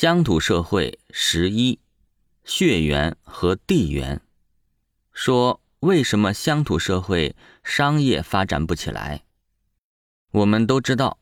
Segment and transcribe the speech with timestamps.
[0.00, 1.80] 乡土社会十一，
[2.44, 4.20] 血缘和地缘。
[5.12, 9.24] 说为什么乡土社会商业发展不起来？
[10.30, 11.18] 我们都知道，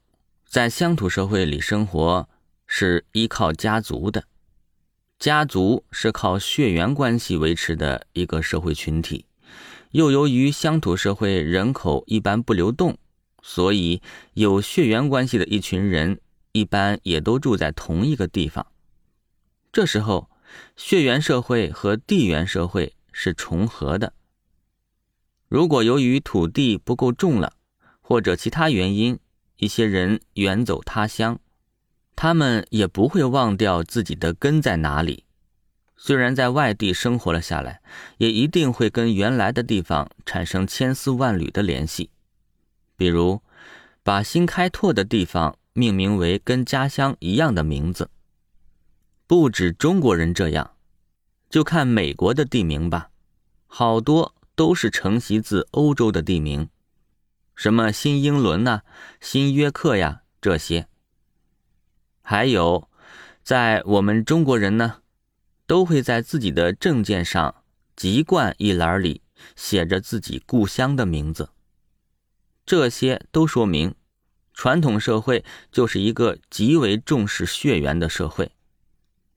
[0.46, 2.28] 在乡土社会里生活
[2.66, 4.24] 是依靠家族的，
[5.18, 9.24] 家族是靠血缘关系维持的一个社会群体。
[9.92, 12.98] 又由于乡土社会人口一般不流动，
[13.40, 14.02] 所以
[14.34, 16.20] 有血缘关系的一群人。
[16.58, 18.66] 一般也都住在同一个地方，
[19.70, 20.30] 这时候
[20.74, 24.14] 血缘社会和地缘社会是重合的。
[25.48, 27.52] 如果由于土地不够重了，
[28.00, 29.18] 或者其他原因，
[29.58, 31.38] 一些人远走他乡，
[32.14, 35.24] 他们也不会忘掉自己的根在哪里。
[35.98, 37.82] 虽然在外地生活了下来，
[38.16, 42.08] 也一定会跟原来的地方产生千丝万缕的联系。
[42.96, 43.42] 比如，
[44.02, 45.58] 把新开拓的地方。
[45.76, 48.08] 命名为跟家乡一样的名字，
[49.26, 50.74] 不止中国人这样，
[51.50, 53.10] 就看美国的地名吧，
[53.66, 56.70] 好多都是承袭自欧洲的地名，
[57.54, 58.84] 什么新英伦呐、
[59.20, 60.88] 新约克呀这些。
[62.22, 62.88] 还有，
[63.42, 65.02] 在我们中国人呢，
[65.66, 67.54] 都会在自己的证件上
[67.94, 69.20] 籍贯一栏里
[69.54, 71.50] 写着自己故乡的名字，
[72.64, 73.94] 这些都说明。
[74.56, 78.52] 传统社会就是一个极为重视血缘的社会，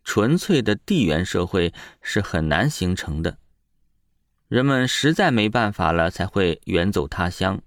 [0.06, 3.38] 纯粹的地缘社会是很难形成的。
[4.48, 7.62] 人们实在没办法了，才会远走他乡，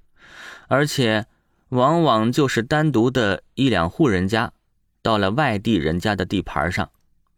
[0.67, 1.27] 而且
[1.69, 4.55] 往往就是单独的一两户人家，
[5.03, 6.91] 到了外地人家的地盘上，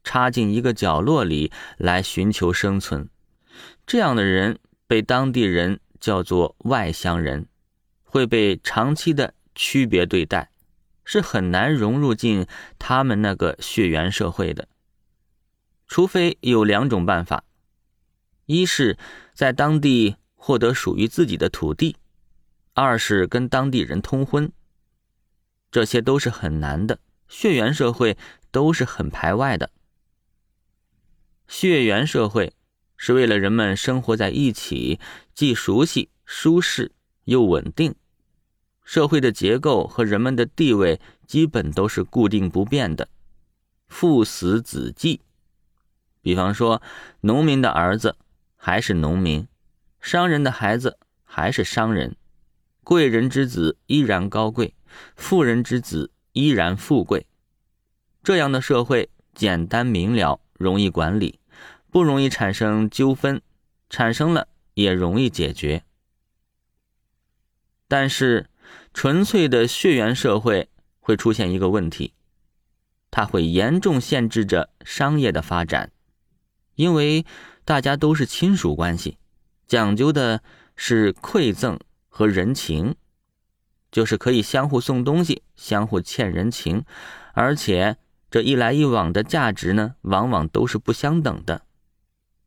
[0.04, 3.08] 插进一个角落里来寻求生存。
[3.84, 7.48] 这样的人被当地人叫做外乡人，
[8.04, 9.34] 会被长期的。
[9.54, 10.50] 区别对待，
[11.04, 12.46] 是很难融入进
[12.78, 14.68] 他们那个血缘社会的。
[15.86, 17.44] 除非有两种办法：
[18.46, 18.98] 一是
[19.34, 21.96] 在当地获得属于自己的土地；
[22.72, 24.50] 二是跟当地人通婚。
[25.70, 26.98] 这些都是很难的，
[27.28, 28.16] 血缘社会
[28.50, 29.70] 都是很排外的。
[31.46, 32.54] 血缘社会
[32.96, 34.98] 是为了人们生活在一起，
[35.34, 36.92] 既熟悉、舒适
[37.24, 37.94] 又稳定。
[38.84, 43.08] 社会的结构和人们的地位基本都是固定不变的，
[43.88, 45.22] 父死子继。
[46.20, 46.82] 比方说，
[47.22, 48.16] 农民的儿子
[48.56, 49.48] 还是农民，
[50.00, 52.14] 商人的孩子还是商人，
[52.84, 54.74] 贵人之子依然高贵，
[55.16, 57.26] 富人之子依然富贵。
[58.22, 61.40] 这样的社会简单明了，容易管理，
[61.90, 63.40] 不容易产生纠纷，
[63.88, 65.84] 产生了也容易解决。
[67.88, 68.50] 但是。
[68.92, 70.68] 纯粹的血缘社会
[71.00, 72.12] 会出现一个问题，
[73.10, 75.92] 它会严重限制着商业的发展，
[76.74, 77.24] 因为
[77.64, 79.18] 大家都是亲属关系，
[79.66, 80.42] 讲究的
[80.76, 82.94] 是馈赠和人情，
[83.90, 86.84] 就是可以相互送东西，相互欠人情，
[87.32, 87.96] 而且
[88.30, 91.62] 这一来一往的价值呢，往往都是不相等的，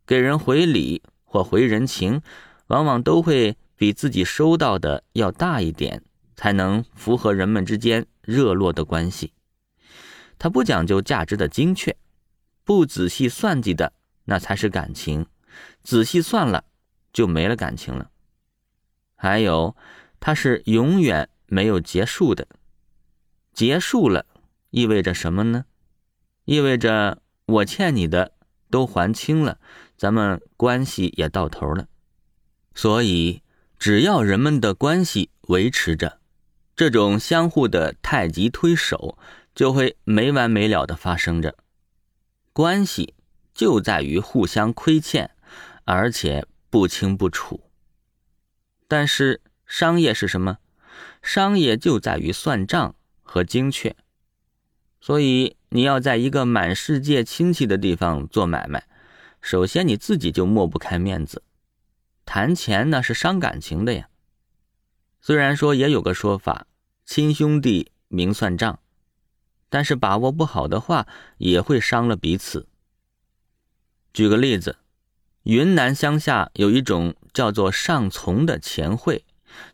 [0.05, 2.22] 给人回礼或回人情，
[2.67, 6.03] 往往都会比自己收到的要大一点。
[6.37, 9.33] 才能符合人们之间热络的关系。
[10.39, 11.97] 他不讲究价值的精确，
[12.63, 13.91] 不仔细算计的
[14.25, 15.25] 那才是感情，
[15.83, 16.63] 仔细算了
[17.11, 18.11] 就没了感情了。
[19.15, 19.75] 还有，
[20.19, 22.47] 它是永远没有结束的。
[23.51, 24.27] 结束了
[24.69, 25.65] 意味着什么呢？
[26.45, 28.33] 意味着我欠你的
[28.69, 29.59] 都还清了，
[29.97, 31.87] 咱们关系也到头了。
[32.75, 33.41] 所以，
[33.79, 36.19] 只要人们的关系维持着。
[36.77, 39.17] 这种相互的太极推手
[39.55, 41.57] 就会没完没了的发生着，
[42.53, 43.15] 关系
[43.51, 45.31] 就在于互相亏欠，
[45.85, 47.71] 而且不清不楚。
[48.87, 50.59] 但是商业是什么？
[51.23, 52.93] 商业就在于算账
[53.23, 53.95] 和精确。
[55.01, 58.87] 所以你要在一个满世界亲戚的地方做买卖，
[59.41, 61.41] 首先你自己就抹不开面子，
[62.23, 64.09] 谈钱那是伤感情的呀。
[65.28, 66.68] 虽然说也有个说法，
[67.03, 68.79] 亲兄弟明算账，
[69.68, 71.06] 但是把握不好的话，
[71.38, 72.66] 也会伤了彼此。
[74.14, 74.78] 举个例子，
[75.44, 79.26] 云南乡下有一种叫做上从的钱会，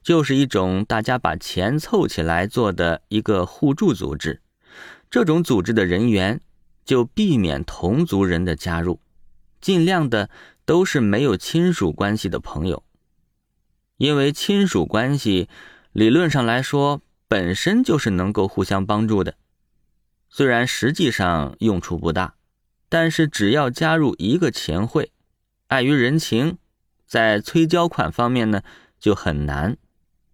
[0.02, 4.42] 就是一种大家把钱凑起来做的一个互助组织。
[5.12, 6.42] 这种组织的人员
[6.84, 9.00] 就避免同族人的加入，
[9.62, 10.32] 尽量的
[10.66, 12.84] 都是没有亲属关系的朋友。
[13.98, 15.48] 因为亲属关系
[15.92, 19.36] 理论上来说本身就是能够互相帮助的，
[20.30, 22.36] 虽然实际上用处不大，
[22.90, 25.12] 但是只要加入一个钱会，
[25.68, 26.58] 碍于人情，
[27.06, 28.62] 在催交款方面呢
[29.00, 29.78] 就很难，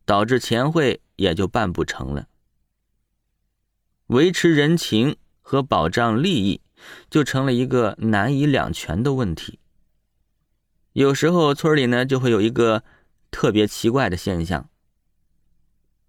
[0.06, 2.28] 导致钱会也就办不成了。
[4.08, 6.62] 维持人情和保障利益，
[7.10, 9.60] 就成了一个难以两全的问题。
[10.94, 12.84] 有时候村里呢就会有一个
[13.32, 14.70] 特别奇怪的现象。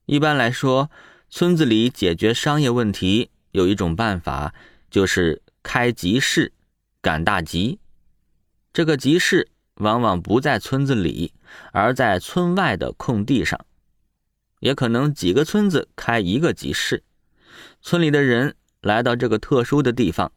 [0.07, 0.91] 一般来说，
[1.29, 3.31] 村子里解决商业问题。
[3.53, 4.55] 有一种办法，
[4.91, 6.53] 就是开集市，
[7.03, 7.81] 赶大集。
[8.73, 11.35] 这个集市往往不在村子里，
[11.73, 13.59] 而在村外的空地上，
[14.61, 17.03] 也可能几个村子开一个集市。
[17.83, 20.31] 村里的人来到这个特殊的地方，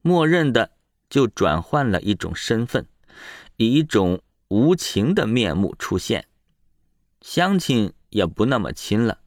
[0.00, 0.70] 默认的
[1.10, 2.86] 就转换了一种身份，
[3.56, 6.26] 以一种无情的面目出现。
[7.20, 9.20] 乡亲也不那么亲了，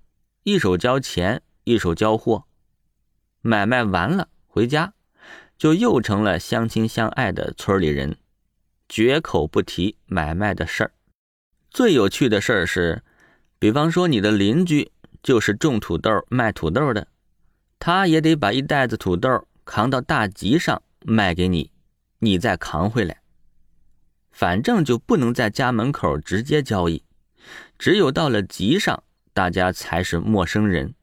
[0.43, 2.45] 一手交钱，一手交货。
[3.41, 4.93] 买卖完了，回家
[5.57, 8.17] 就又成了相亲相爱的村里人，
[8.87, 10.91] 绝口不提买卖的事儿。
[11.69, 13.03] 最有趣的事儿是，
[13.59, 14.91] 比方说你的邻居
[15.21, 17.07] 就是种土豆卖土豆的，
[17.79, 21.71] 他也得把一袋子土豆扛到大集上卖给你，
[22.19, 23.20] 你再扛回来。
[24.31, 27.03] 反正就不能在家门口直接交易，
[27.77, 30.95] 只有到了集上，大家才是陌生人。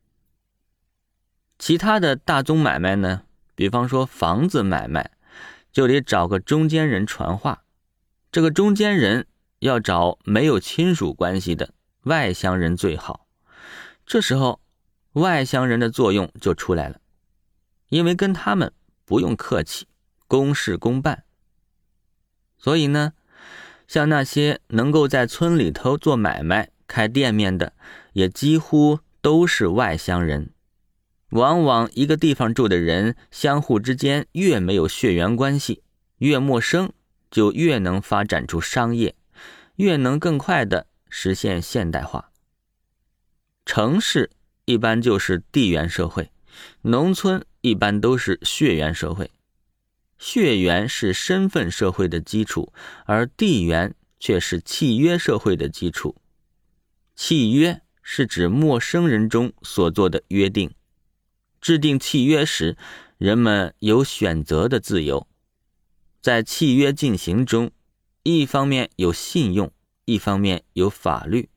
[1.58, 3.22] 其他的大宗买卖呢，
[3.54, 5.10] 比方说房子买卖，
[5.72, 7.64] 就得找个中间人传话。
[8.30, 9.26] 这个中间人
[9.58, 13.26] 要找没有亲属关系的外乡人最好。
[14.06, 14.60] 这时候，
[15.12, 17.00] 外乡人的作用就出来了，
[17.88, 18.72] 因为跟他们
[19.04, 19.88] 不用客气，
[20.26, 21.24] 公事公办。
[22.56, 23.14] 所以呢，
[23.88, 27.72] 像那些能够在村里头做买卖、开店面的，
[28.12, 30.50] 也几乎都是外乡人。
[31.30, 35.82] 往往一个地方住的人，相互之间越没有血缘关系，
[36.18, 36.92] 越陌生，
[37.30, 39.14] 就越能发展出商业，
[39.76, 42.30] 越能更快的实现现代化。
[43.64, 44.30] 城市
[44.66, 46.30] 一般就是地缘社会，
[46.82, 49.30] 农村一般都是血缘社会。
[50.18, 52.72] 血缘是身份社会的基础，
[53.06, 56.16] 而地缘却是契约社会的基础。
[57.14, 60.72] 契约是指陌生人中所做的约定。
[61.60, 62.76] 制定契约时，
[63.16, 65.26] 人们有选择的自由。
[66.20, 67.70] 在契约进行中，
[68.22, 69.72] 一方面有信用，
[70.04, 71.48] 一方面有法律。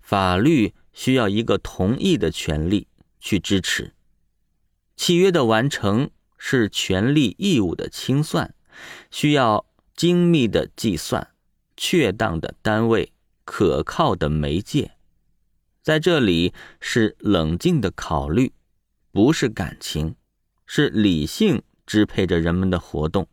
[0.00, 2.88] 法律需要一个同意的权利
[3.20, 3.94] 去支持。
[4.96, 6.10] 契约的完成
[6.44, 8.52] 是权利义务的清算，
[9.12, 11.28] 需要精密的计算、
[11.76, 13.12] 确当的单位、
[13.44, 14.96] 可靠的媒介。
[15.82, 18.52] 在这里是冷静的考虑。
[19.12, 20.16] 不是感情，
[20.66, 23.28] 是理性支配着人们的活动。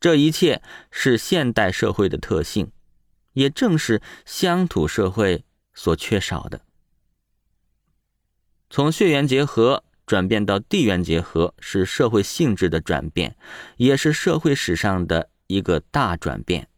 [0.00, 2.72] 这一切是现代社会的特性，
[3.34, 5.44] 也正是乡土社会
[5.74, 6.62] 所缺少的。
[8.68, 13.34] 从血缘结合转变到地缘结合，是社会性质的转变，
[13.78, 16.68] 也是社会史上的一个大转变。